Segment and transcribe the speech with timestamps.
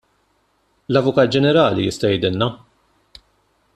[0.93, 2.49] L-Avukat Ġenerali jista' jgħidilna.